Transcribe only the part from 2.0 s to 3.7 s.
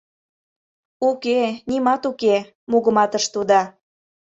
уке,— мугыматыш тудо.